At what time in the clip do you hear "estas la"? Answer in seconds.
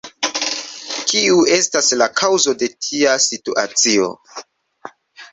1.57-2.07